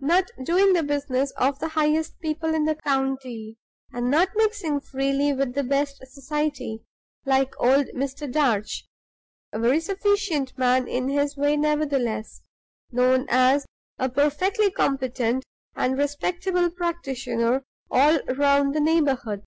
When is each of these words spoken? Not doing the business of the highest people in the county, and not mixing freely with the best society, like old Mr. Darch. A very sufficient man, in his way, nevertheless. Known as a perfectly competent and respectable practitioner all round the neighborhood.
Not 0.00 0.30
doing 0.42 0.72
the 0.72 0.82
business 0.82 1.32
of 1.32 1.58
the 1.58 1.68
highest 1.68 2.18
people 2.20 2.54
in 2.54 2.64
the 2.64 2.76
county, 2.76 3.58
and 3.92 4.10
not 4.10 4.30
mixing 4.34 4.80
freely 4.80 5.34
with 5.34 5.52
the 5.52 5.62
best 5.62 5.98
society, 6.06 6.82
like 7.26 7.52
old 7.60 7.88
Mr. 7.88 8.26
Darch. 8.32 8.84
A 9.52 9.58
very 9.58 9.78
sufficient 9.80 10.56
man, 10.56 10.88
in 10.88 11.08
his 11.10 11.36
way, 11.36 11.58
nevertheless. 11.58 12.40
Known 12.90 13.26
as 13.28 13.66
a 13.98 14.08
perfectly 14.08 14.70
competent 14.70 15.44
and 15.76 15.98
respectable 15.98 16.70
practitioner 16.70 17.62
all 17.90 18.18
round 18.34 18.74
the 18.74 18.80
neighborhood. 18.80 19.42